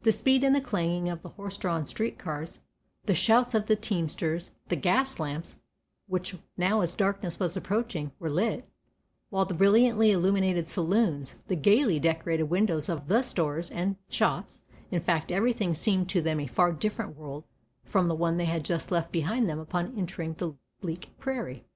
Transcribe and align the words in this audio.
The 0.00 0.12
speed 0.12 0.44
and 0.44 0.54
the 0.54 0.62
clanging 0.62 1.10
of 1.10 1.20
the 1.20 1.28
horse 1.28 1.58
drawn 1.58 1.84
street 1.84 2.18
cars, 2.18 2.60
the 3.04 3.14
shouts 3.14 3.52
of 3.54 3.66
the 3.66 3.76
teamsters, 3.76 4.50
the 4.68 4.76
gas 4.76 5.18
lamps, 5.18 5.56
which 6.06 6.34
now 6.56 6.80
as 6.80 6.94
darkness 6.94 7.38
was 7.38 7.54
approaching 7.54 8.10
were 8.18 8.30
lit, 8.30 8.66
while 9.28 9.44
the 9.44 9.52
brilliantly 9.52 10.10
illuminated 10.10 10.66
saloons, 10.66 11.34
the 11.48 11.54
gayly 11.54 12.00
decorated 12.00 12.44
windows 12.44 12.88
of 12.88 13.08
the 13.08 13.20
stores 13.20 13.70
and 13.70 13.96
shops, 14.08 14.62
in 14.90 15.02
fact 15.02 15.30
everything 15.30 15.74
seemed 15.74 16.08
to 16.08 16.22
them 16.22 16.40
a 16.40 16.46
far 16.46 16.72
different 16.72 17.14
world 17.14 17.44
from 17.84 18.08
the 18.08 18.16
one 18.16 18.38
they 18.38 18.46
had 18.46 18.64
just 18.64 18.90
left 18.90 19.12
behind 19.12 19.46
them 19.46 19.58
upon 19.58 19.92
the 19.94 20.54
bleak 20.80 21.10
prairie. 21.18 21.66